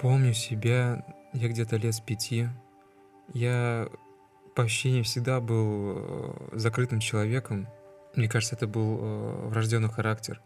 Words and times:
помню 0.00 0.32
себя, 0.32 1.04
я 1.32 1.48
где-то 1.48 1.76
лет 1.76 1.94
с 1.94 2.00
пяти. 2.00 2.48
Я 3.32 3.88
по 4.54 4.64
ощущениям 4.64 5.04
всегда 5.04 5.40
был 5.40 5.94
э, 5.96 6.48
закрытым 6.52 7.00
человеком. 7.00 7.68
Мне 8.16 8.28
кажется, 8.28 8.56
это 8.56 8.66
был 8.66 8.98
э, 9.00 9.48
врожденный 9.48 9.90
характер. 9.90 10.40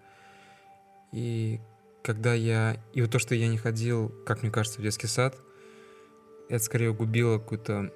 И 1.13 1.61
когда 2.03 2.35
я... 2.35 2.77
И 2.93 3.01
вот 3.01 3.13
то, 3.13 3.19
что 3.19 3.35
я 3.35 3.49
не 3.49 3.57
ходил, 3.57 4.11
как 4.27 4.43
мне 4.43 4.51
кажется, 4.51 4.81
в 4.81 4.83
детский 4.83 5.07
сад, 5.07 5.37
это 6.49 6.63
скорее 6.63 6.91
угубило 6.91 7.39
какую-то... 7.39 7.93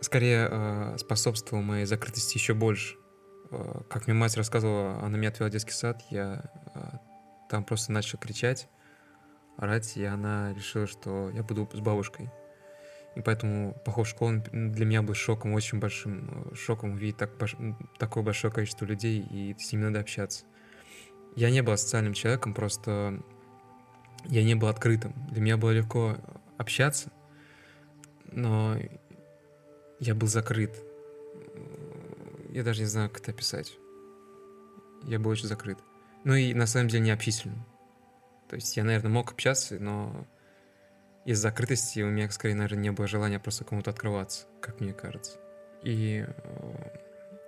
Скорее 0.00 0.48
э, 0.50 0.96
способствовало 0.98 1.62
моей 1.62 1.86
закрытости 1.86 2.36
еще 2.36 2.52
больше. 2.54 2.96
Э, 3.50 3.80
как 3.88 4.06
мне 4.06 4.14
мать 4.14 4.36
рассказывала, 4.36 5.00
она 5.02 5.16
меня 5.16 5.30
отвела 5.30 5.48
в 5.48 5.52
детский 5.52 5.72
сад, 5.72 6.02
я 6.10 6.44
э, 6.74 6.80
там 7.48 7.64
просто 7.64 7.90
начал 7.90 8.18
кричать, 8.18 8.68
орать, 9.56 9.96
и 9.96 10.04
она 10.04 10.52
решила, 10.54 10.86
что 10.86 11.30
я 11.30 11.42
буду 11.42 11.68
с 11.72 11.80
бабушкой. 11.80 12.30
И 13.16 13.20
поэтому 13.20 13.74
поход 13.84 14.06
в 14.06 14.10
школу 14.10 14.42
для 14.52 14.84
меня 14.84 15.02
был 15.02 15.14
шоком, 15.14 15.54
очень 15.54 15.80
большим 15.80 16.50
э, 16.52 16.54
шоком 16.54 16.92
увидеть 16.92 17.16
так, 17.16 17.32
такое 17.98 18.22
большое 18.22 18.52
количество 18.52 18.84
людей, 18.84 19.20
и 19.20 19.56
с 19.58 19.72
ними 19.72 19.84
надо 19.84 20.00
общаться. 20.00 20.44
Я 21.34 21.50
не 21.50 21.62
был 21.62 21.76
социальным 21.76 22.14
человеком, 22.14 22.54
просто 22.54 23.20
я 24.26 24.44
не 24.44 24.54
был 24.54 24.68
открытым. 24.68 25.14
Для 25.30 25.40
меня 25.40 25.56
было 25.56 25.70
легко 25.70 26.16
общаться, 26.56 27.10
но 28.24 28.76
я 29.98 30.14
был 30.14 30.28
закрыт. 30.28 30.76
Я 32.50 32.62
даже 32.62 32.80
не 32.80 32.86
знаю, 32.86 33.10
как 33.10 33.22
это 33.22 33.32
описать. 33.32 33.76
Я 35.04 35.18
был 35.18 35.30
очень 35.30 35.46
закрыт. 35.46 35.78
Ну 36.24 36.34
и 36.34 36.52
на 36.54 36.66
самом 36.66 36.88
деле 36.88 37.04
не 37.04 37.10
общительным. 37.10 37.64
То 38.50 38.56
есть 38.56 38.76
я, 38.76 38.82
наверное, 38.82 39.12
мог 39.12 39.30
общаться, 39.30 39.78
но 39.78 40.26
из-за 41.24 41.42
закрытости 41.42 42.00
у 42.00 42.10
меня, 42.10 42.28
скорее, 42.30 42.56
наверное, 42.56 42.80
не 42.80 42.90
было 42.90 43.06
желания 43.06 43.38
просто 43.38 43.64
кому-то 43.64 43.90
открываться, 43.90 44.46
как 44.60 44.80
мне 44.80 44.92
кажется. 44.92 45.38
И 45.84 46.26
э, 46.26 46.98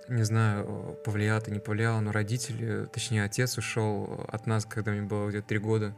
не 0.08 0.22
знаю, 0.22 0.96
повлияло 1.04 1.38
это, 1.38 1.50
не 1.50 1.58
повлияло, 1.58 1.98
но 1.98 2.12
родители, 2.12 2.86
точнее, 2.86 3.24
отец 3.24 3.58
ушел 3.58 4.24
от 4.28 4.46
нас, 4.46 4.64
когда 4.64 4.92
мне 4.92 5.02
было 5.02 5.28
где-то 5.28 5.48
три 5.48 5.58
года. 5.58 5.96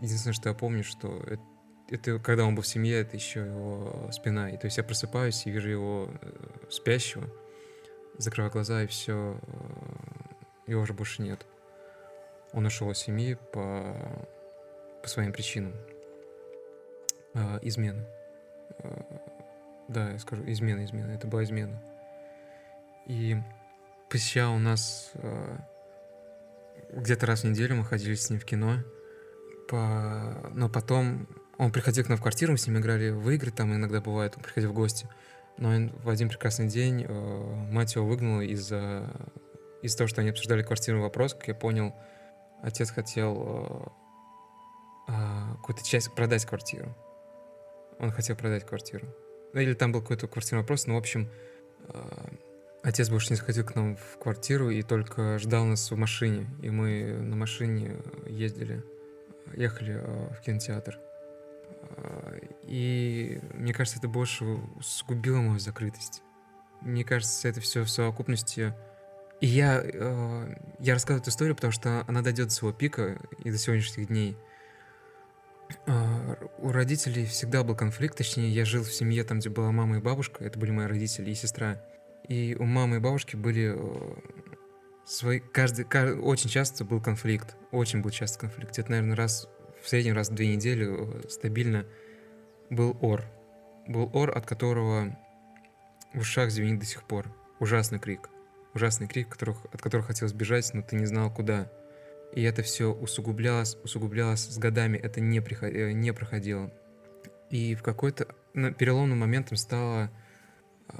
Единственное, 0.00 0.34
что 0.34 0.50
я 0.50 0.54
помню, 0.54 0.84
что 0.84 1.22
это, 1.26 1.42
это 1.88 2.18
когда 2.18 2.44
он 2.44 2.54
был 2.54 2.62
в 2.62 2.66
семье, 2.66 3.00
это 3.00 3.16
еще 3.16 3.40
его 3.40 4.10
спина. 4.12 4.50
И 4.50 4.58
то 4.58 4.66
есть 4.66 4.76
я 4.76 4.84
просыпаюсь 4.84 5.46
и 5.46 5.50
вижу 5.50 5.70
его 5.70 6.10
э, 6.20 6.66
спящего, 6.68 7.26
закрываю 8.18 8.52
глаза, 8.52 8.82
и 8.82 8.86
все, 8.86 9.40
э, 9.40 10.72
его 10.72 10.82
уже 10.82 10.92
больше 10.92 11.22
нет. 11.22 11.46
Он 12.52 12.66
ушел 12.66 12.90
из 12.90 12.98
семьи 12.98 13.34
по, 13.52 13.94
по 15.02 15.08
своим 15.08 15.32
причинам. 15.32 15.74
Э, 17.34 17.58
измены. 17.62 18.04
Э, 18.78 19.02
да, 19.88 20.10
я 20.12 20.18
скажу, 20.18 20.42
измена, 20.46 20.84
измена. 20.84 21.12
Это 21.12 21.26
была 21.26 21.44
измена. 21.44 21.80
И 23.06 23.36
посещал 24.08 24.54
у 24.54 24.58
нас 24.58 25.12
э, 25.14 25.56
где-то 26.92 27.26
раз 27.26 27.42
в 27.42 27.44
неделю 27.44 27.76
мы 27.76 27.84
ходили 27.84 28.14
с 28.14 28.28
ним 28.30 28.40
в 28.40 28.44
кино. 28.44 28.78
По... 29.68 30.50
Но 30.52 30.68
потом 30.68 31.28
он 31.58 31.72
приходил 31.72 32.04
к 32.04 32.08
нам 32.08 32.18
в 32.18 32.22
квартиру, 32.22 32.52
мы 32.52 32.58
с 32.58 32.66
ним 32.66 32.78
играли 32.78 33.10
в 33.10 33.28
игры, 33.30 33.50
там 33.50 33.74
иногда 33.74 34.00
бывает, 34.00 34.34
он 34.36 34.42
приходил 34.42 34.70
в 34.70 34.74
гости. 34.74 35.08
Но 35.56 35.68
он, 35.68 35.90
в 36.02 36.08
один 36.08 36.28
прекрасный 36.28 36.68
день 36.68 37.04
э, 37.06 37.66
мать 37.70 37.94
его 37.94 38.06
выгнала 38.06 38.40
из-за 38.40 39.10
из 39.82 39.94
того, 39.94 40.08
что 40.08 40.20
они 40.20 40.30
обсуждали 40.30 40.62
квартирный 40.62 41.00
вопрос, 41.00 41.34
как 41.34 41.48
я 41.48 41.54
понял, 41.54 41.94
отец 42.62 42.90
хотел 42.90 43.94
э, 45.08 45.12
э, 45.12 45.54
какую-то 45.56 45.84
часть 45.84 46.14
продать 46.14 46.44
квартиру. 46.44 46.94
Он 47.98 48.10
хотел 48.10 48.36
продать 48.36 48.66
квартиру. 48.66 49.06
Ну 49.52 49.60
или 49.60 49.74
там 49.74 49.92
был 49.92 50.00
какой-то 50.00 50.28
квартирный 50.28 50.62
вопрос, 50.62 50.86
но 50.86 50.94
в 50.94 50.98
общем 50.98 51.28
э, 51.88 52.02
отец 52.82 53.08
больше 53.08 53.30
не 53.30 53.36
заходил 53.36 53.64
к 53.64 53.74
нам 53.74 53.96
в 53.96 54.18
квартиру 54.18 54.70
и 54.70 54.82
только 54.82 55.38
ждал 55.38 55.64
нас 55.64 55.90
в 55.90 55.96
машине. 55.96 56.46
И 56.62 56.70
мы 56.70 57.18
на 57.20 57.36
машине 57.36 57.96
ездили, 58.26 58.82
ехали 59.54 60.02
в 60.30 60.40
кинотеатр. 60.44 60.98
И 62.62 63.40
мне 63.54 63.72
кажется, 63.72 63.98
это 63.98 64.08
больше 64.08 64.60
сгубило 64.82 65.38
мою 65.38 65.58
закрытость. 65.58 66.22
Мне 66.82 67.04
кажется, 67.04 67.48
это 67.48 67.60
все 67.60 67.82
в 67.84 67.90
совокупности 67.90 68.74
и 69.40 69.46
я, 69.46 69.82
э, 69.82 70.54
я 70.78 70.94
рассказываю 70.94 71.22
эту 71.22 71.30
историю, 71.30 71.54
потому 71.56 71.72
что 71.72 72.04
она 72.06 72.20
дойдет 72.20 72.48
до 72.48 72.52
своего 72.52 72.76
пика 72.76 73.18
и 73.42 73.50
до 73.50 73.56
сегодняшних 73.56 74.08
дней. 74.08 74.36
Э, 75.86 76.34
у 76.58 76.70
родителей 76.72 77.24
всегда 77.24 77.64
был 77.64 77.74
конфликт, 77.74 78.18
точнее, 78.18 78.50
я 78.50 78.66
жил 78.66 78.82
в 78.82 78.92
семье, 78.92 79.24
там, 79.24 79.38
где 79.38 79.48
была 79.48 79.72
мама 79.72 79.96
и 79.96 80.00
бабушка, 80.00 80.44
это 80.44 80.58
были 80.58 80.72
мои 80.72 80.86
родители 80.86 81.30
и 81.30 81.34
сестра. 81.34 81.82
И 82.28 82.54
у 82.58 82.64
мамы 82.64 82.96
и 82.96 83.00
бабушки 83.00 83.34
были 83.34 83.74
э, 83.74 84.14
свои, 85.06 85.40
каждый, 85.40 85.86
каждый, 85.86 86.20
очень 86.20 86.50
часто 86.50 86.84
был 86.84 87.00
конфликт, 87.00 87.56
очень 87.70 88.02
был 88.02 88.10
часто 88.10 88.40
конфликт. 88.40 88.78
Это, 88.78 88.90
наверное, 88.90 89.16
раз, 89.16 89.48
в 89.82 89.88
среднем 89.88 90.14
раз 90.16 90.28
в 90.28 90.34
две 90.34 90.54
недели 90.54 90.86
э, 90.86 91.28
стабильно 91.30 91.86
был 92.68 92.94
ор. 93.00 93.24
Был 93.88 94.10
ор, 94.12 94.36
от 94.36 94.44
которого 94.44 95.16
в 96.12 96.18
ушах 96.18 96.50
звенит 96.50 96.78
до 96.78 96.84
сих 96.84 97.04
пор. 97.04 97.34
Ужасный 97.58 97.98
крик 97.98 98.28
ужасный 98.74 99.08
крик, 99.08 99.28
которых, 99.28 99.64
от 99.72 99.82
которого 99.82 100.06
хотелось 100.06 100.32
бежать, 100.32 100.70
но 100.74 100.82
ты 100.82 100.96
не 100.96 101.06
знал 101.06 101.32
куда. 101.32 101.70
И 102.32 102.42
это 102.42 102.62
все 102.62 102.92
усугублялось, 102.92 103.76
усугублялось 103.82 104.46
с 104.46 104.58
годами, 104.58 104.96
это 104.96 105.20
не, 105.20 105.40
приход... 105.40 105.70
Э, 105.70 105.92
не 105.92 106.12
проходило. 106.12 106.72
И 107.50 107.74
в 107.74 107.82
какой-то 107.82 108.28
переломным 108.54 109.18
моментом 109.18 109.56
стала 109.56 110.10
э, 110.88 110.92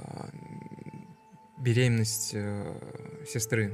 беременность 1.59 2.31
э, 2.33 3.23
сестры. 3.25 3.73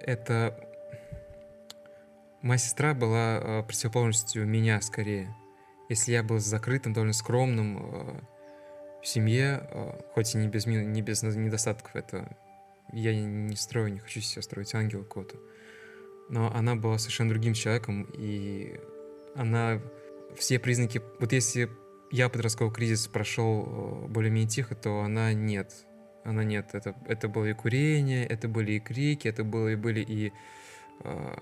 Это 0.00 0.66
моя 2.40 2.58
сестра 2.58 2.94
была 2.94 3.38
э, 3.38 3.62
противоположностью 3.64 4.46
меня 4.46 4.80
скорее. 4.80 5.34
Если 5.88 6.12
я 6.12 6.22
был 6.22 6.38
закрытым, 6.38 6.92
довольно 6.92 7.12
скромным, 7.12 7.78
э, 7.82 8.20
в 9.02 9.06
семье, 9.06 9.66
э, 9.70 10.00
хоть 10.14 10.34
и 10.34 10.38
не 10.38 10.48
без, 10.48 10.66
не 10.66 11.02
без 11.02 11.22
недостатков, 11.22 11.96
это 11.96 12.36
я 12.92 13.14
не 13.14 13.56
строю, 13.56 13.92
не 13.92 14.00
хочу 14.00 14.20
себя 14.20 14.42
строить 14.42 14.74
ангела 14.74 15.02
какого-то, 15.02 15.36
но 16.28 16.52
она 16.54 16.76
была 16.76 16.98
совершенно 16.98 17.30
другим 17.30 17.54
человеком, 17.54 18.06
и 18.16 18.78
она 19.34 19.80
все 20.36 20.58
признаки... 20.58 21.02
Вот 21.18 21.32
если 21.32 21.70
я 22.10 22.28
подростковый 22.28 22.74
кризис 22.74 23.06
прошел 23.08 23.64
э, 23.66 24.08
более-менее 24.08 24.48
тихо, 24.48 24.74
то 24.74 25.00
она 25.00 25.32
нет. 25.32 25.72
Она 26.24 26.44
нет. 26.44 26.70
Это, 26.72 26.94
это 27.06 27.28
было 27.28 27.46
и 27.46 27.52
курение, 27.52 28.26
это 28.26 28.48
были 28.48 28.72
и 28.72 28.80
крики, 28.80 29.28
это 29.28 29.44
было, 29.44 29.68
и 29.68 29.76
были 29.76 30.00
и 30.00 30.32
э, 31.04 31.36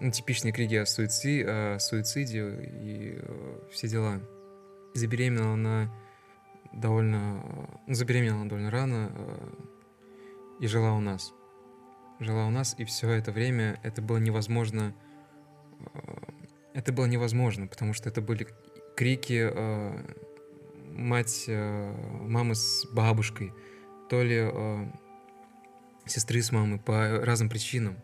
ну, 0.00 0.10
типичные 0.10 0.52
крики 0.52 0.74
о, 0.74 0.86
суици, 0.86 1.42
о 1.46 1.78
суициде 1.78 2.40
и 2.40 3.18
э, 3.20 3.58
все 3.72 3.88
дела. 3.88 4.20
Забеременела 4.94 5.54
она 5.54 5.94
довольно... 6.72 7.42
Ну, 7.86 7.94
забеременела 7.94 8.44
довольно 8.44 8.70
рано 8.70 9.12
э, 9.12 9.54
и 10.60 10.66
жила 10.66 10.94
у 10.94 11.00
нас. 11.00 11.32
Жила 12.18 12.46
у 12.46 12.50
нас, 12.50 12.74
и 12.78 12.84
все 12.84 13.10
это 13.10 13.32
время 13.32 13.80
это 13.82 14.02
было 14.02 14.18
невозможно... 14.18 14.94
Э, 15.94 15.98
это 16.74 16.92
было 16.92 17.06
невозможно, 17.06 17.66
потому 17.66 17.92
что 17.92 18.08
это 18.08 18.20
были 18.20 18.46
крики 18.96 19.50
э, 19.52 20.14
мать, 20.92 21.46
мамы 21.48 22.54
с 22.54 22.86
бабушкой, 22.92 23.52
то 24.08 24.22
ли 24.22 24.50
сестры 26.04 26.42
с 26.42 26.52
мамой 26.52 26.78
по 26.78 27.20
разным 27.24 27.48
причинам. 27.48 27.96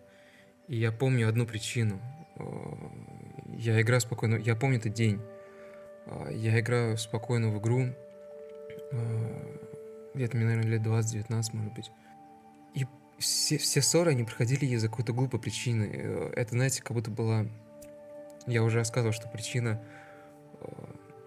И 0.69 0.77
я 0.77 0.93
помню 0.93 1.29
одну 1.29 1.47
причину. 1.47 2.01
Я 3.49 3.81
играю 3.81 4.01
спокойно, 4.01 4.37
я 4.37 4.57
помню 4.57 4.79
этот 4.79 4.95
день. 4.95 5.21
Я 6.31 6.59
играю 6.61 6.97
спокойно 6.97 7.51
в 7.51 7.59
игру, 7.59 7.89
где-то 10.15 10.37
мне, 10.37 10.47
наверное, 10.47 10.71
лет 10.71 10.83
20-19, 10.83 11.57
может 11.57 11.75
быть. 11.75 11.91
И 12.75 12.87
все, 13.19 13.59
все 13.59 13.83
ссоры, 13.83 14.13
они 14.13 14.25
проходили 14.25 14.67
из-за 14.67 14.89
какой-то 14.89 15.13
глупой 15.13 15.41
причины. 15.41 15.91
Э, 15.93 16.33
это, 16.35 16.53
знаете, 16.53 16.83
как 16.83 16.97
будто 16.97 17.11
была... 17.11 17.47
Я 18.47 18.63
уже 18.63 18.79
рассказывал, 18.79 19.13
что 19.13 19.29
причина... 19.29 19.83
Э, 20.61 20.67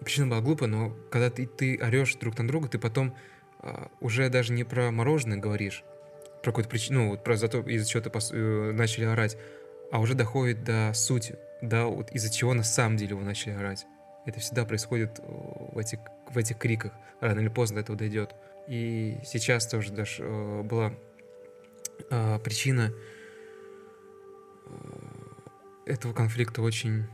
причина 0.04 0.26
была 0.28 0.40
глупая, 0.40 0.68
но 0.68 0.96
когда 1.10 1.30
ты, 1.30 1.46
ты 1.46 1.78
орешь 1.78 2.14
друг 2.16 2.38
на 2.38 2.46
друга, 2.46 2.68
ты 2.68 2.78
потом 2.78 3.14
уже 4.00 4.30
даже 4.30 4.54
не 4.54 4.64
про 4.64 4.90
мороженое 4.90 5.36
говоришь, 5.36 5.84
про 6.42 6.50
какую-то 6.50 6.70
причину, 6.70 7.00
ну, 7.00 7.10
вот 7.10 7.22
про 7.22 7.36
за 7.36 7.48
то, 7.48 7.60
из-за 7.60 7.86
чего 7.86 8.02
ты 8.02 8.08
пос... 8.08 8.30
начали 8.32 9.04
орать, 9.04 9.36
а 9.92 10.00
уже 10.00 10.14
доходит 10.14 10.64
до 10.64 10.92
сути, 10.94 11.36
да, 11.60 11.84
вот 11.84 12.10
из-за 12.12 12.32
чего 12.32 12.54
на 12.54 12.62
самом 12.62 12.96
деле 12.96 13.16
вы 13.16 13.22
начали 13.22 13.52
орать. 13.52 13.86
Это 14.24 14.40
всегда 14.40 14.64
происходит 14.64 15.20
в 15.22 15.76
этих, 15.78 15.98
в 16.32 16.38
этих 16.38 16.58
криках. 16.58 16.92
Рано 17.20 17.40
или 17.40 17.48
поздно 17.48 17.76
до 17.76 17.80
этого 17.82 17.98
дойдет. 17.98 18.34
И 18.68 19.18
сейчас 19.24 19.66
тоже 19.66 19.92
даже 19.92 20.22
э, 20.22 20.62
была 20.62 20.92
э, 22.10 22.38
причина 22.38 22.92
э, 24.66 24.70
этого 25.86 26.12
конфликта 26.12 26.62
очень, 26.62 27.06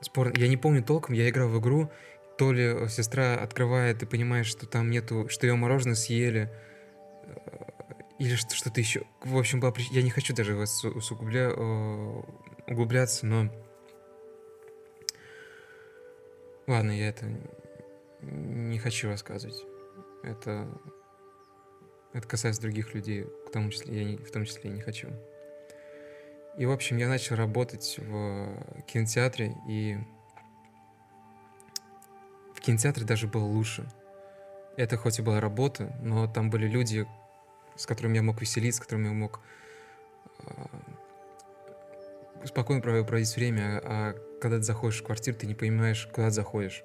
спор... 0.00 0.32
Я 0.36 0.48
не 0.48 0.56
помню 0.56 0.82
толком, 0.82 1.14
я 1.14 1.28
играл 1.28 1.48
в 1.48 1.60
игру, 1.60 1.90
то 2.38 2.52
ли 2.52 2.88
сестра 2.88 3.34
открывает 3.34 4.02
и 4.02 4.06
понимает, 4.06 4.46
что 4.46 4.66
там 4.66 4.90
нету, 4.90 5.28
что 5.28 5.46
ее 5.46 5.54
мороженое 5.54 5.94
съели, 5.94 6.50
э, 7.24 7.62
или 8.18 8.34
что-то 8.36 8.80
еще. 8.80 9.02
В 9.22 9.36
общем, 9.36 9.60
была 9.60 9.72
прич... 9.72 9.88
я 9.90 10.02
не 10.02 10.10
хочу 10.10 10.34
даже 10.34 10.54
вас 10.56 10.84
усугубля... 10.84 11.50
Э, 11.54 12.22
углубляться, 12.66 13.26
но... 13.26 13.50
Ладно, 16.66 16.92
я 16.92 17.08
это 17.08 17.26
не 18.22 18.78
хочу 18.78 19.08
рассказывать. 19.08 19.64
Это, 20.22 20.68
это 22.12 22.26
касается 22.26 22.62
других 22.62 22.94
людей, 22.94 23.24
в 23.24 23.50
том 23.50 23.70
числе 23.70 23.98
я 23.98 24.04
не, 24.04 24.16
в 24.16 24.30
том 24.30 24.44
числе 24.44 24.70
я 24.70 24.76
не 24.76 24.80
хочу. 24.80 25.08
И, 26.56 26.66
в 26.66 26.70
общем, 26.70 26.98
я 26.98 27.08
начал 27.08 27.36
работать 27.36 27.96
в 27.98 28.82
кинотеатре, 28.86 29.56
и 29.68 29.96
в 32.54 32.60
кинотеатре 32.60 33.04
даже 33.04 33.26
было 33.26 33.44
лучше. 33.44 33.88
Это 34.76 34.96
хоть 34.96 35.18
и 35.18 35.22
была 35.22 35.40
работа, 35.40 35.94
но 36.02 36.26
там 36.26 36.50
были 36.50 36.66
люди, 36.66 37.06
с 37.76 37.86
которыми 37.86 38.16
я 38.16 38.22
мог 38.22 38.40
веселиться, 38.40 38.80
с 38.80 38.84
которыми 38.84 39.08
я 39.08 39.12
мог 39.12 39.40
э, 40.40 40.52
спокойно 42.44 42.82
проводить 42.82 43.34
время, 43.36 43.80
а 43.82 44.14
когда 44.40 44.58
ты 44.58 44.62
заходишь 44.62 45.00
в 45.00 45.04
квартиру, 45.04 45.36
ты 45.36 45.46
не 45.46 45.54
понимаешь, 45.54 46.08
куда 46.12 46.28
ты 46.28 46.34
заходишь. 46.34 46.84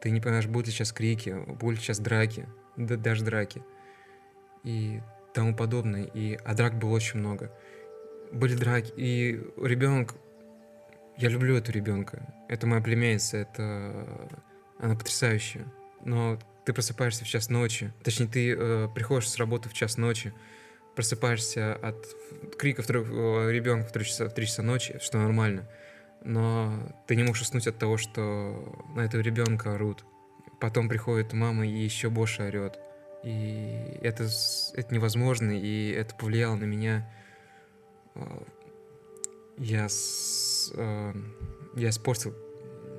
Ты 0.00 0.10
не 0.10 0.20
понимаешь, 0.20 0.46
будут 0.46 0.68
ли 0.68 0.72
сейчас 0.72 0.92
крики, 0.92 1.36
будут 1.46 1.78
ли 1.78 1.84
сейчас 1.84 1.98
драки, 1.98 2.48
да, 2.76 2.96
даже 2.96 3.24
драки 3.24 3.62
и 4.64 5.00
тому 5.34 5.54
подобное. 5.54 6.04
И, 6.04 6.38
а 6.44 6.54
драк 6.54 6.78
было 6.78 6.90
очень 6.90 7.20
много. 7.20 7.52
Были 8.32 8.54
драки, 8.54 8.92
и 8.96 9.42
ребенок... 9.62 10.14
Я 11.16 11.28
люблю 11.28 11.56
эту 11.56 11.70
ребенка. 11.72 12.34
Это 12.48 12.66
моя 12.66 12.80
племянница, 12.80 13.38
это... 13.38 14.30
Она 14.78 14.94
потрясающая. 14.94 15.66
Но 16.02 16.38
ты 16.64 16.72
просыпаешься 16.72 17.24
в 17.24 17.28
час 17.28 17.50
ночи, 17.50 17.92
точнее, 18.02 18.26
ты 18.28 18.54
э, 18.56 18.88
приходишь 18.94 19.28
с 19.28 19.36
работы 19.36 19.68
в 19.68 19.74
час 19.74 19.98
ночи, 19.98 20.32
просыпаешься 20.94 21.74
от 21.74 22.06
криков 22.58 22.88
э, 22.88 22.92
ребенка 23.50 23.88
в 23.88 23.92
3 23.92 24.04
часа, 24.04 24.28
в 24.28 24.34
3 24.34 24.46
часа 24.46 24.62
ночи, 24.62 24.98
что 25.02 25.18
нормально 25.18 25.68
но 26.22 26.78
ты 27.06 27.16
не 27.16 27.22
можешь 27.22 27.42
уснуть 27.42 27.66
от 27.66 27.78
того, 27.78 27.96
что 27.96 28.84
на 28.94 29.00
этого 29.00 29.20
ребенка 29.20 29.74
орут. 29.74 30.04
Потом 30.60 30.88
приходит 30.88 31.32
мама 31.32 31.66
и 31.66 31.78
еще 31.78 32.10
больше 32.10 32.42
орет. 32.42 32.78
И 33.24 33.98
это, 34.02 34.28
это 34.74 34.94
невозможно, 34.94 35.50
и 35.50 35.90
это 35.90 36.14
повлияло 36.14 36.56
на 36.56 36.64
меня. 36.64 37.10
А, 38.14 38.42
я, 39.56 39.88
с, 39.88 40.72
а, 40.76 41.14
я 41.76 41.88
испортил 41.90 42.34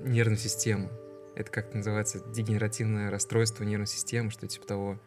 нервную 0.04 0.38
систему. 0.38 0.90
Это 1.36 1.52
как 1.52 1.74
называется 1.74 2.24
дегенеративное 2.34 3.10
расстройство 3.10 3.64
нервной 3.64 3.88
системы, 3.88 4.32
что 4.32 4.48
типа 4.48 4.66
того. 4.66 5.00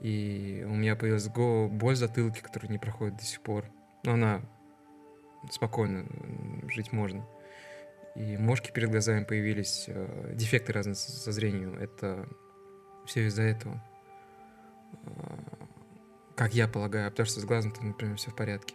И 0.00 0.64
у 0.66 0.74
меня 0.74 0.96
появилась 0.96 1.28
боль 1.28 1.94
в 1.94 1.98
затылке, 1.98 2.42
которая 2.42 2.70
не 2.70 2.78
проходит 2.78 3.16
до 3.16 3.24
сих 3.24 3.40
пор. 3.40 3.66
Но 4.04 4.12
она 4.12 4.42
спокойно 5.50 6.06
жить 6.68 6.92
можно. 6.92 7.26
И 8.16 8.36
мошки 8.36 8.70
перед 8.72 8.90
глазами 8.90 9.24
появились, 9.24 9.84
э, 9.86 10.32
дефекты 10.34 10.72
разные 10.72 10.96
со 10.96 11.32
зрением. 11.32 11.78
Это 11.78 12.28
все 13.06 13.26
из-за 13.26 13.42
этого. 13.42 13.82
Э, 15.04 15.10
как 16.34 16.54
я 16.54 16.68
полагаю, 16.68 17.10
потому 17.10 17.26
что 17.26 17.40
с 17.40 17.44
глазом 17.44 17.72
там, 17.72 17.88
например, 17.88 18.16
все 18.16 18.30
в 18.30 18.36
порядке. 18.36 18.74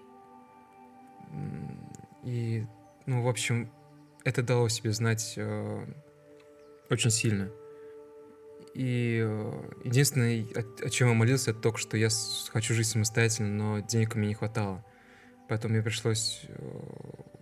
И, 2.24 2.66
ну, 3.06 3.24
в 3.24 3.28
общем, 3.28 3.72
это 4.24 4.42
дало 4.42 4.70
себе 4.70 4.92
знать 4.92 5.34
э, 5.38 5.86
очень 6.90 7.12
сильно. 7.12 7.52
И 8.74 9.22
э, 9.24 9.72
единственное, 9.84 10.46
о, 10.56 10.86
о 10.86 10.90
чем 10.90 11.10
я 11.10 11.14
молился, 11.14 11.52
это 11.52 11.60
только, 11.60 11.80
что 11.80 11.98
я 11.98 12.10
хочу 12.50 12.74
жить 12.74 12.88
самостоятельно, 12.88 13.50
но 13.50 13.80
денег 13.80 14.16
меня 14.16 14.30
не 14.30 14.34
хватало. 14.34 14.84
Поэтому 15.48 15.74
мне 15.74 15.84
пришлось 15.84 16.42
э, 16.48 16.80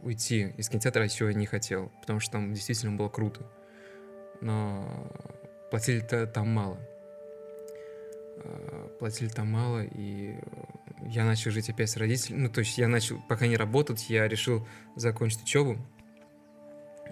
уйти 0.02 0.54
из 0.58 0.70
кинотеатра, 0.70 1.08
чего 1.08 1.30
я 1.30 1.36
не 1.36 1.46
хотел, 1.46 1.92
потому 2.02 2.20
что 2.20 2.34
там 2.34 2.54
действительно 2.54 2.96
было 2.98 3.10
круто. 3.10 3.42
Но 4.42 5.10
платили-то 5.72 6.28
там 6.28 6.50
мало. 6.50 6.80
Э, 8.38 8.90
платили 9.00 9.30
там 9.30 9.52
мало, 9.52 9.84
и 9.84 10.36
я 11.06 11.24
начал 11.24 11.52
жить 11.52 11.70
опять 11.70 11.90
с 11.90 11.98
родителями. 11.98 12.42
Ну, 12.42 12.50
то 12.50 12.60
есть 12.60 12.78
я 12.78 12.90
начал, 12.90 13.22
пока 13.30 13.48
не 13.48 13.56
работать, 13.56 14.10
я 14.10 14.28
решил 14.28 14.68
закончить 14.96 15.44
учебу. 15.44 15.78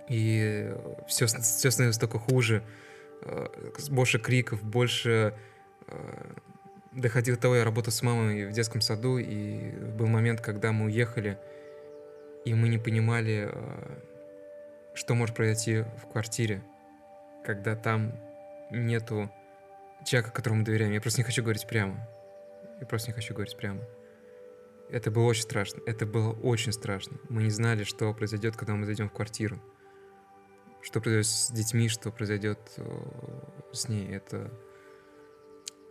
И 0.10 0.74
все, 1.08 1.28
все 1.28 1.72
становилось 1.72 1.98
только 1.98 2.20
хуже. 2.20 2.64
Э, 3.22 3.48
больше 3.90 4.20
криков, 4.20 4.62
больше 4.62 5.38
доходило 6.92 7.38
до 7.38 7.42
того, 7.42 7.56
я 7.56 7.64
работал 7.64 7.92
с 7.92 8.02
мамой 8.02 8.46
в 8.46 8.52
детском 8.52 8.82
саду, 8.82 9.18
и 9.18 9.72
был 9.72 10.08
момент, 10.08 10.42
когда 10.42 10.72
мы 10.72 10.86
уехали, 10.86 11.38
и 12.46 12.54
мы 12.54 12.70
не 12.70 12.78
понимали, 12.78 13.50
э, 13.52 14.00
что 14.94 15.14
может 15.16 15.36
произойти 15.36 15.86
в 16.02 16.12
квартире, 16.12 16.64
когда 17.44 17.76
там 17.76 18.14
нету 18.72 19.32
человека, 20.06 20.32
которому 20.32 20.64
доверяем. 20.64 20.92
Я 20.92 21.02
просто 21.02 21.20
не 21.20 21.26
хочу 21.26 21.44
говорить 21.44 21.68
прямо. 21.68 22.08
Я 22.80 22.88
просто 22.88 23.10
не 23.10 23.14
хочу 23.14 23.34
говорить 23.34 23.56
прямо. 23.56 23.82
Это 24.90 25.12
было 25.12 25.26
очень 25.26 25.44
страшно. 25.44 25.82
Это 25.86 26.06
было 26.06 26.34
очень 26.34 26.74
страшно. 26.74 27.18
Мы 27.30 27.44
не 27.44 27.50
знали, 27.50 27.84
что 27.84 28.14
произойдет, 28.14 28.58
когда 28.58 28.74
мы 28.74 28.86
зайдем 28.86 29.10
в 29.10 29.14
квартиру. 29.14 29.62
Что 30.82 31.00
произойдет 31.00 31.28
с 31.28 31.52
детьми, 31.52 31.88
что 31.88 32.12
произойдет 32.12 32.60
э, 32.78 32.84
с 33.72 33.88
ней. 33.88 34.10
Это 34.10 34.52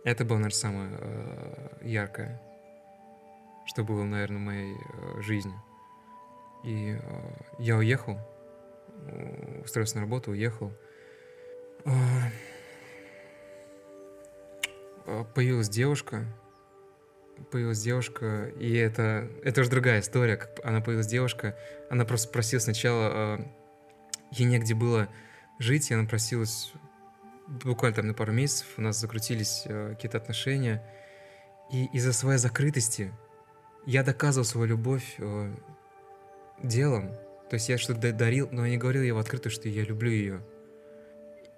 это 0.03 0.25
было, 0.25 0.37
наверное, 0.37 0.55
самое 0.55 0.89
э, 0.99 1.77
яркое, 1.83 2.41
что 3.65 3.83
было, 3.83 4.03
наверное, 4.03 4.37
в 4.37 4.41
моей 4.41 4.75
э, 4.75 5.21
жизни. 5.21 5.53
И 6.63 6.97
э, 6.99 7.31
я 7.59 7.77
уехал, 7.77 8.17
устроился 9.63 9.95
на 9.95 10.01
работу, 10.01 10.31
уехал. 10.31 10.71
Э, 11.85 11.91
э, 15.05 15.23
появилась 15.35 15.69
девушка, 15.69 16.25
появилась 17.51 17.81
девушка, 17.81 18.51
и 18.59 18.73
это, 18.75 19.29
это 19.43 19.61
уже 19.61 19.69
другая 19.69 20.01
история. 20.01 20.37
Как 20.37 20.63
она 20.63 20.81
появилась 20.81 21.07
девушка, 21.07 21.57
она 21.89 22.05
просто 22.05 22.29
просила 22.29 22.59
сначала, 22.59 23.37
э, 23.39 23.43
ей 24.31 24.45
негде 24.45 24.75
было 24.75 25.09
жить, 25.59 25.91
и 25.91 25.93
она 25.93 26.07
просилась 26.07 26.73
буквально 27.47 27.95
там 27.95 28.07
на 28.07 28.13
пару 28.13 28.31
месяцев 28.31 28.67
у 28.77 28.81
нас 28.81 28.99
закрутились 28.99 29.63
э, 29.65 29.89
какие-то 29.89 30.17
отношения. 30.17 30.83
И 31.71 31.85
из-за 31.93 32.13
своей 32.13 32.37
закрытости 32.37 33.13
я 33.85 34.03
доказывал 34.03 34.45
свою 34.45 34.67
любовь 34.67 35.15
э, 35.17 35.55
делом. 36.61 37.09
То 37.49 37.55
есть 37.55 37.69
я 37.69 37.77
что-то 37.77 38.13
дарил, 38.13 38.47
но 38.51 38.65
я 38.65 38.71
не 38.71 38.77
говорил 38.77 39.01
ей 39.01 39.11
в 39.11 39.17
открытую, 39.17 39.51
что 39.51 39.67
я 39.67 39.83
люблю 39.83 40.11
ее. 40.11 40.41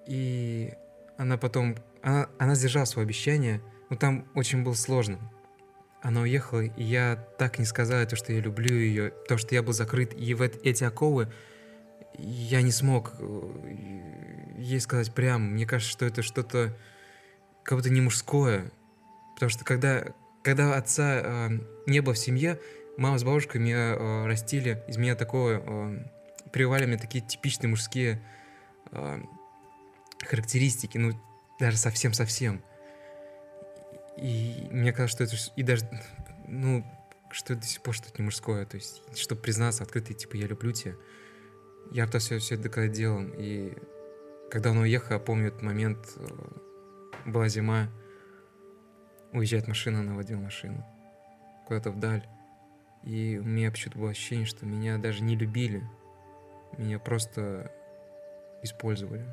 И 0.07 0.73
она 1.17 1.37
потом... 1.37 1.75
Она, 2.01 2.29
она 2.37 2.55
сдержала 2.55 2.85
свое 2.85 3.05
обещание, 3.05 3.61
но 3.89 3.95
там 3.95 4.27
очень 4.35 4.63
было 4.63 4.73
сложно. 4.73 5.19
Она 6.01 6.21
уехала, 6.21 6.61
и 6.61 6.83
я 6.83 7.15
так 7.37 7.59
не 7.59 7.65
сказал 7.65 7.99
это, 7.99 8.17
что 8.17 8.33
я 8.33 8.41
люблю 8.41 8.75
ее, 8.75 9.11
потому 9.11 9.37
что 9.37 9.55
я 9.55 9.63
был 9.63 9.71
закрыт. 9.71 10.13
И 10.13 10.33
в 10.33 10.41
эти 10.41 10.83
оковы 10.83 11.31
я 12.17 12.61
не 12.61 12.71
смог 12.71 13.13
э, 13.19 14.55
ей 14.57 14.79
сказать 14.79 15.13
прямо. 15.13 15.45
Мне 15.45 15.65
кажется, 15.65 15.91
что 15.91 16.05
это 16.05 16.21
что-то 16.21 16.77
как 17.63 17.77
будто 17.77 17.89
не 17.89 18.01
мужское. 18.01 18.71
Потому 19.35 19.49
что 19.49 19.65
когда, 19.65 20.05
когда 20.43 20.75
отца 20.75 21.21
э, 21.23 21.49
не 21.87 22.01
было 22.01 22.13
в 22.13 22.19
семье, 22.19 22.59
мама 22.97 23.17
с 23.17 23.23
бабушкой 23.23 23.61
меня 23.61 23.95
э, 23.95 24.25
растили, 24.25 24.83
из 24.87 24.97
меня 24.97 25.15
такое, 25.15 25.61
э, 25.65 26.05
прививали 26.51 26.85
мне 26.85 26.97
такие 26.97 27.25
типичные 27.25 27.69
мужские 27.69 28.21
э, 28.91 29.21
характеристики, 30.25 30.97
ну, 30.97 31.19
даже 31.59 31.77
совсем-совсем. 31.77 32.63
И 34.17 34.67
мне 34.69 34.93
кажется, 34.93 35.25
что 35.25 35.35
это, 35.35 35.53
и 35.55 35.63
даже, 35.63 35.89
ну, 36.47 36.85
что 37.31 37.53
это 37.53 37.63
до 37.63 37.67
сих 37.67 37.81
пор 37.81 37.95
что-то 37.95 38.13
не 38.19 38.25
мужское, 38.25 38.65
то 38.65 38.77
есть, 38.77 39.01
чтобы 39.17 39.41
признаться 39.41 39.83
открыто, 39.83 40.13
типа, 40.13 40.35
я 40.35 40.45
люблю 40.45 40.71
тебя, 40.71 40.93
я 41.91 42.07
то 42.07 42.19
все, 42.19 42.39
все 42.39 42.57
делом. 42.57 43.31
И 43.37 43.73
когда 44.49 44.71
он 44.71 44.79
уехал, 44.79 45.15
я 45.15 45.19
помню 45.19 45.47
этот 45.47 45.61
момент, 45.61 46.13
э, 46.15 46.27
была 47.25 47.47
зима, 47.47 47.89
уезжает 49.31 49.67
машина, 49.67 49.99
она 49.99 50.13
водила 50.13 50.39
машину 50.39 50.85
куда-то 51.67 51.91
вдаль. 51.91 52.27
И 53.03 53.39
у 53.41 53.43
меня 53.43 53.71
почему-то 53.71 53.99
было 53.99 54.09
ощущение, 54.11 54.45
что 54.45 54.65
меня 54.65 54.97
даже 54.97 55.23
не 55.23 55.35
любили, 55.35 55.83
меня 56.77 56.99
просто 56.99 57.71
использовали. 58.61 59.25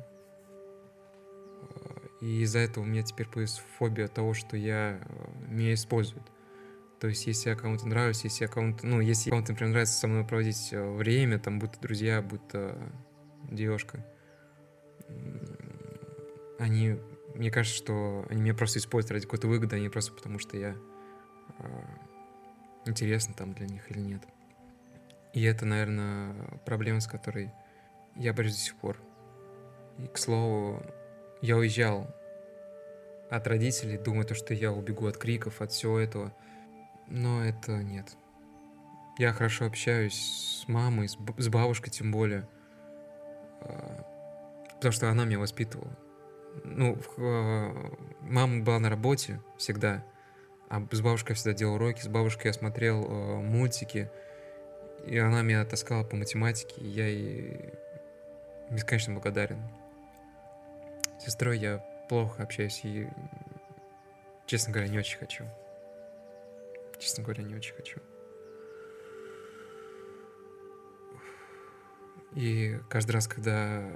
Э, 1.61 2.01
и 2.21 2.41
из-за 2.41 2.59
этого 2.59 2.83
у 2.83 2.87
меня 2.87 3.03
теперь 3.03 3.27
появилась 3.27 3.61
фобия 3.77 4.07
того, 4.07 4.33
что 4.33 4.57
я, 4.57 4.99
э, 4.99 5.31
меня 5.47 5.73
используют. 5.73 6.25
То 7.01 7.07
есть, 7.07 7.25
если 7.25 7.49
я 7.49 7.55
кому-то 7.55 7.87
нравлюсь, 7.87 8.23
если 8.23 8.43
я 8.43 8.47
кому-то, 8.47 8.85
ну, 8.85 9.01
если 9.01 9.31
кому-то, 9.31 9.53
например, 9.53 9.71
нравится 9.71 9.95
со 9.95 10.07
мной 10.07 10.23
проводить 10.23 10.69
э, 10.71 10.87
время, 10.87 11.39
там, 11.39 11.57
будто 11.57 11.79
друзья, 11.81 12.21
будто 12.21 12.77
девушка. 13.49 14.05
Они, 16.59 16.99
мне 17.33 17.49
кажется, 17.49 17.75
что 17.75 18.27
они 18.29 18.43
меня 18.43 18.53
просто 18.53 18.77
используют 18.77 19.13
ради 19.13 19.25
какой-то 19.25 19.47
выгоды, 19.47 19.77
а 19.77 19.79
не 19.79 19.89
просто 19.89 20.13
потому, 20.13 20.37
что 20.37 20.57
я 20.57 20.75
э, 21.57 21.81
интересно 22.85 23.33
там 23.33 23.53
для 23.53 23.65
них 23.65 23.89
или 23.89 23.99
нет. 23.99 24.21
И 25.33 25.41
это, 25.41 25.65
наверное, 25.65 26.35
проблема, 26.67 26.99
с 26.99 27.07
которой 27.07 27.51
я 28.15 28.31
борюсь 28.31 28.53
до 28.53 28.59
сих 28.59 28.75
пор. 28.75 28.99
И, 29.97 30.05
к 30.05 30.19
слову, 30.19 30.85
я 31.41 31.57
уезжал 31.57 32.15
от 33.31 33.47
родителей, 33.47 33.97
думая, 33.97 34.23
то, 34.23 34.35
что 34.35 34.53
я 34.53 34.71
убегу 34.71 35.07
от 35.07 35.17
криков, 35.17 35.61
от 35.61 35.71
всего 35.71 35.97
этого. 35.97 36.31
Но 37.07 37.43
это 37.43 37.83
нет. 37.83 38.15
Я 39.17 39.33
хорошо 39.33 39.65
общаюсь 39.65 40.63
с 40.63 40.67
мамой, 40.67 41.07
с, 41.09 41.47
бабушкой 41.49 41.91
тем 41.91 42.11
более. 42.11 42.47
А, 43.61 44.05
потому 44.75 44.91
что 44.91 45.09
она 45.09 45.25
меня 45.25 45.39
воспитывала. 45.39 45.91
Ну, 46.63 46.97
а, 47.17 47.93
мама 48.21 48.63
была 48.63 48.79
на 48.79 48.89
работе 48.89 49.41
всегда, 49.57 50.03
а 50.69 50.81
с 50.91 51.01
бабушкой 51.01 51.33
я 51.33 51.35
всегда 51.35 51.53
делал 51.53 51.75
уроки, 51.75 52.01
с 52.01 52.07
бабушкой 52.07 52.47
я 52.47 52.53
смотрел 52.53 53.05
а, 53.07 53.41
мультики, 53.41 54.09
и 55.05 55.17
она 55.17 55.41
меня 55.41 55.65
таскала 55.65 56.03
по 56.03 56.15
математике, 56.15 56.81
и 56.81 56.87
я 56.87 57.07
ей 57.07 57.73
бесконечно 58.69 59.13
благодарен. 59.13 59.61
С 61.19 61.25
сестрой 61.25 61.59
я 61.59 61.77
плохо 62.09 62.43
общаюсь 62.43 62.81
и, 62.83 63.07
честно 64.45 64.73
говоря, 64.73 64.89
не 64.89 64.97
очень 64.97 65.17
хочу. 65.17 65.45
Честно 67.01 67.23
говоря, 67.23 67.43
не 67.43 67.55
очень 67.55 67.73
хочу. 67.73 67.99
И 72.35 72.79
каждый 72.89 73.13
раз, 73.13 73.27
когда 73.27 73.91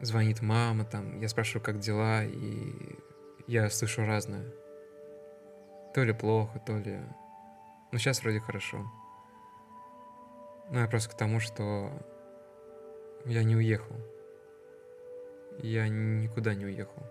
звонит 0.00 0.42
мама, 0.42 0.84
там, 0.84 1.18
я 1.18 1.30
спрашиваю, 1.30 1.64
как 1.64 1.78
дела, 1.78 2.24
и 2.24 2.98
я 3.46 3.70
слышу 3.70 4.04
разное. 4.04 4.52
То 5.94 6.04
ли 6.04 6.12
плохо, 6.12 6.58
то 6.58 6.76
ли... 6.76 7.00
Ну, 7.90 7.98
сейчас 7.98 8.22
вроде 8.22 8.40
хорошо. 8.40 8.84
Ну, 10.70 10.78
я 10.78 10.86
просто 10.88 11.08
к 11.08 11.16
тому, 11.16 11.40
что 11.40 11.90
я 13.24 13.42
не 13.44 13.56
уехал. 13.56 13.96
Я 15.58 15.88
никуда 15.88 16.54
не 16.54 16.66
уехал 16.66 17.02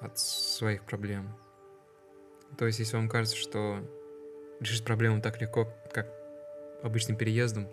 от 0.00 0.18
своих 0.18 0.84
проблем. 0.84 1.43
То 2.58 2.66
есть, 2.66 2.78
если 2.78 2.96
вам 2.96 3.08
кажется, 3.08 3.36
что 3.36 3.80
решить 4.60 4.84
проблему 4.84 5.20
так 5.20 5.40
легко, 5.40 5.68
как 5.92 6.08
обычным 6.82 7.16
переездом, 7.16 7.68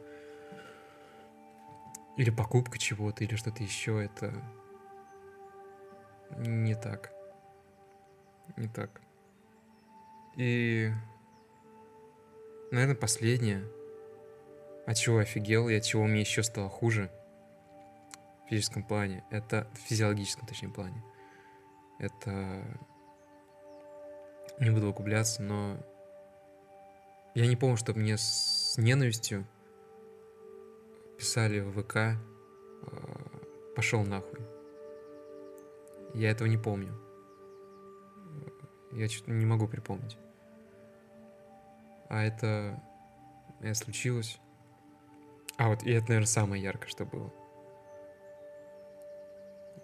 или 2.17 2.29
покупка 2.29 2.77
чего-то, 2.77 3.23
или 3.23 3.35
что-то 3.35 3.63
еще, 3.63 4.03
это 4.03 4.33
не 6.37 6.75
так. 6.75 7.11
Не 8.57 8.67
так. 8.67 9.01
И, 10.35 10.91
наверное, 12.71 12.95
последнее— 12.95 13.63
от 14.85 14.97
чего 14.97 15.19
офигел 15.19 15.69
и 15.69 15.75
от 15.75 15.83
чего 15.83 16.05
мне 16.05 16.21
еще 16.21 16.43
стало 16.43 16.69
хуже 16.69 17.11
в 18.45 18.49
физическом 18.49 18.83
плане, 18.83 19.23
это 19.29 19.67
в 19.73 19.77
физиологическом, 19.87 20.47
точнее, 20.47 20.69
плане. 20.69 21.03
Это... 21.99 22.61
Не 24.59 24.69
буду 24.69 24.89
углубляться, 24.89 25.41
но 25.41 25.77
я 27.33 27.47
не 27.47 27.55
помню, 27.55 27.77
что 27.77 27.93
мне 27.93 28.17
с 28.17 28.75
ненавистью 28.77 29.47
писали 31.17 31.59
в 31.59 31.81
ВК 31.81 31.95
э, 31.95 32.15
«пошел 33.75 34.03
нахуй». 34.03 34.39
Я 36.13 36.31
этого 36.31 36.47
не 36.47 36.57
помню. 36.57 36.93
Я 38.91 39.07
что-то 39.07 39.31
не 39.31 39.45
могу 39.45 39.67
припомнить. 39.67 40.17
А 42.09 42.23
это, 42.23 42.83
это 43.61 43.73
случилось 43.73 44.39
а 45.61 45.67
вот, 45.67 45.83
и 45.83 45.91
это, 45.91 46.07
наверное, 46.07 46.25
самое 46.25 46.63
яркое, 46.63 46.89
что 46.89 47.05
было. 47.05 47.31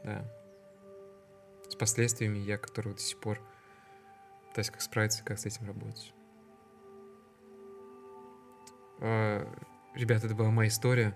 Да. 0.03 0.25
С 1.69 1.75
последствиями 1.75 2.39
я, 2.39 2.57
который 2.57 2.93
до 2.95 2.99
сих 2.99 3.19
пор 3.19 3.39
пытаюсь 4.57 4.71
как 4.71 4.81
справиться, 4.81 5.23
как 5.23 5.37
с 5.37 5.45
этим 5.45 5.67
работать. 5.67 6.11
А, 8.99 9.47
ребята, 9.93 10.25
это 10.25 10.33
была 10.33 10.49
моя 10.49 10.69
история. 10.69 11.15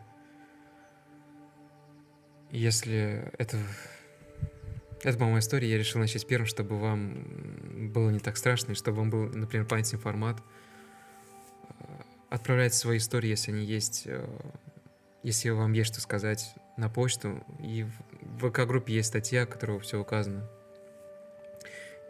Если 2.51 3.31
это... 3.39 3.57
Это 5.01 5.17
была 5.17 5.29
моя 5.29 5.39
история, 5.39 5.71
я 5.71 5.79
решил 5.79 5.99
начать 5.99 6.27
первым, 6.27 6.45
чтобы 6.45 6.77
вам 6.77 7.91
было 7.91 8.11
не 8.11 8.19
так 8.19 8.37
страшно, 8.37 8.73
и 8.73 8.75
чтобы 8.75 8.97
вам 8.97 9.09
был, 9.09 9.29
например, 9.29 9.65
понятен 9.65 9.97
формат 9.97 10.37
отправлять 12.29 12.75
свои 12.75 12.99
истории, 12.99 13.29
если 13.29 13.51
они 13.51 13.65
есть, 13.65 14.03
э, 14.05 14.23
если 15.23 15.49
вам 15.49 15.73
есть 15.73 15.93
что 15.93 16.01
сказать, 16.01 16.53
на 16.77 16.89
почту. 16.89 17.43
И 17.59 17.87
в 18.21 18.49
ВК-группе 18.49 18.93
есть 18.93 19.09
статья, 19.09 19.47
в 19.47 19.49
которой 19.49 19.79
все 19.79 19.99
указано. 19.99 20.47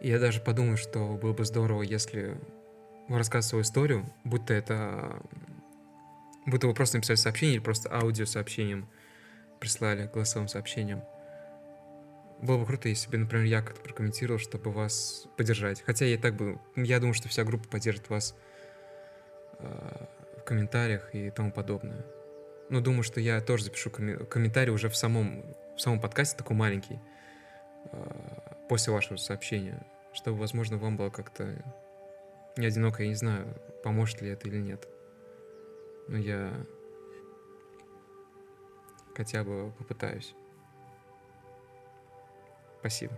Я 0.02 0.18
даже 0.18 0.40
подумал, 0.40 0.76
что 0.76 1.16
было 1.16 1.32
бы 1.32 1.44
здорово, 1.44 1.82
если 1.82 2.38
вы 3.08 3.18
рассказываете 3.18 3.48
свою 3.48 3.62
историю, 3.62 4.12
будто 4.24 4.52
это... 4.52 5.22
Будто 6.44 6.66
вы 6.66 6.74
просто 6.74 6.96
написали 6.96 7.16
сообщение 7.16 7.56
или 7.56 7.62
просто 7.62 7.88
аудиосообщением 7.92 8.88
прислали, 9.60 10.10
голосовым 10.12 10.48
сообщением. 10.48 11.02
Было 12.40 12.58
бы 12.58 12.66
круто, 12.66 12.88
если 12.88 13.08
бы, 13.08 13.16
например, 13.16 13.46
я 13.46 13.62
как-то 13.62 13.80
прокомментировал, 13.80 14.40
чтобы 14.40 14.72
вас 14.72 15.28
поддержать. 15.36 15.82
Хотя 15.82 16.04
я 16.04 16.14
и 16.14 16.18
так 16.18 16.34
бы... 16.34 16.58
Я 16.74 16.98
думаю, 16.98 17.14
что 17.14 17.28
вся 17.28 17.44
группа 17.44 17.68
поддержит 17.68 18.10
вас 18.10 18.34
Э, 19.62 20.06
в 20.38 20.44
комментариях 20.44 21.14
и 21.14 21.30
тому 21.30 21.52
подобное. 21.52 22.04
Но 22.68 22.80
думаю, 22.80 23.04
что 23.04 23.20
я 23.20 23.40
тоже 23.40 23.64
запишу 23.64 23.90
ком- 23.90 24.26
комментарий 24.26 24.72
уже 24.72 24.88
в 24.88 24.96
самом, 24.96 25.44
в 25.76 25.80
самом 25.80 26.00
подкасте, 26.00 26.36
такой 26.36 26.56
маленький, 26.56 26.98
э, 27.92 28.51
после 28.68 28.92
вашего 28.92 29.16
сообщения, 29.16 29.86
чтобы, 30.12 30.38
возможно, 30.38 30.76
вам 30.78 30.96
было 30.96 31.10
как-то 31.10 31.62
не 32.56 32.66
одиноко, 32.66 33.02
я 33.02 33.08
не 33.08 33.14
знаю, 33.14 33.54
поможет 33.82 34.20
ли 34.20 34.30
это 34.30 34.48
или 34.48 34.58
нет. 34.58 34.86
Но 36.08 36.18
я 36.18 36.52
хотя 39.14 39.44
бы 39.44 39.72
попытаюсь. 39.78 40.34
Спасибо. 42.80 43.14